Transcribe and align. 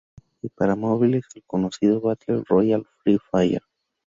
Y 0.41 0.49
para 0.49 0.75
móviles 0.75 1.25
el 1.35 1.43
conocido 1.45 2.01
Battle 2.01 2.43
Royale: 2.49 2.85
Free 3.03 3.19
Fire. 3.29 3.61